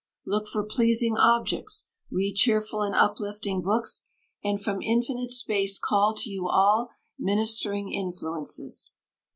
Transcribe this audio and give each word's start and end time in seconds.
Look 0.25 0.47
for 0.47 0.63
pleasing 0.63 1.15
objects, 1.15 1.85
read 2.09 2.33
cheerful 2.33 2.81
and 2.81 2.95
uplifting 2.95 3.61
books, 3.61 4.07
and 4.43 4.59
from 4.59 4.81
infinite 4.81 5.29
space 5.29 5.77
call 5.77 6.15
to 6.15 6.27
you 6.31 6.47
all 6.49 6.89
ministering 7.19 7.91
influences. 7.93 8.93